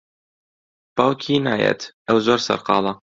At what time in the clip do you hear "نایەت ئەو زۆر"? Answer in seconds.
1.45-2.39